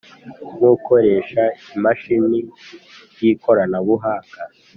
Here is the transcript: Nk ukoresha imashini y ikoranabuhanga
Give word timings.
Nk 0.57 0.63
ukoresha 0.73 1.43
imashini 1.75 2.39
y 3.21 3.23
ikoranabuhanga 3.31 4.39